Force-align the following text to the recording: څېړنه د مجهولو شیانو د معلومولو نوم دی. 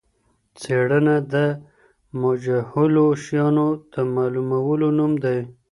څېړنه 0.59 1.15
د 1.33 1.35
مجهولو 2.21 3.05
شیانو 3.23 3.67
د 3.93 3.95
معلومولو 4.15 4.87
نوم 4.97 5.13
دی. 5.23 5.39